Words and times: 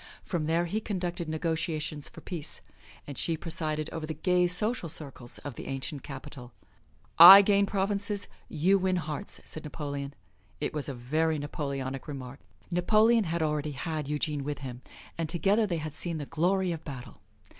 From 0.23 0.47
there 0.47 0.65
he 0.65 0.81
conducted 0.81 1.29
negotiations 1.29 2.09
for 2.09 2.21
peace 2.21 2.61
and 3.05 3.19
she 3.19 3.37
presided 3.37 3.87
over 3.91 4.07
the 4.07 4.15
gay 4.15 4.47
social 4.47 4.89
circles 4.89 5.37
of 5.37 5.53
the 5.53 5.67
ancient 5.67 6.01
capital. 6.01 6.53
"I 7.19 7.43
gain 7.43 7.67
provinces; 7.67 8.27
you 8.49 8.79
win 8.79 8.95
hearts," 8.95 9.41
said 9.45 9.63
Napoleon. 9.63 10.15
It 10.59 10.73
was 10.73 10.89
a 10.89 10.95
very 10.95 11.37
Napoleonic 11.37 12.07
remark. 12.07 12.39
Napoleon 12.71 13.25
had 13.25 13.43
already 13.43 13.73
had 13.73 14.07
Eugene 14.07 14.43
with 14.43 14.57
him, 14.65 14.81
and 15.19 15.29
together 15.29 15.67
they 15.67 15.77
had 15.77 15.93
seen 15.93 16.17
the 16.17 16.25
glory 16.25 16.71
of 16.71 16.83
battle. 16.83 17.21